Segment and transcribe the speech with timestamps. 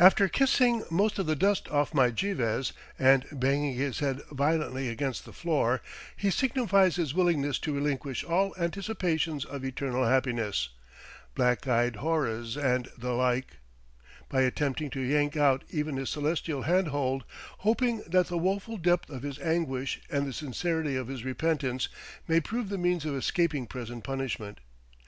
[0.00, 5.24] After kissing most of the dust off my geivehs, and banging his head violently against
[5.24, 5.80] the floor,
[6.16, 10.70] he signifies his willingness to relinquish all anticipations of eternal happiness,
[11.36, 13.58] black eyed houris and the like,
[14.28, 17.22] by attempting to yank out even this Celestial hand hold,
[17.58, 21.88] hoping that the woeful depth of his anguish and the sincerity of his repentance
[22.26, 24.58] may prove the means of escaping present punishment.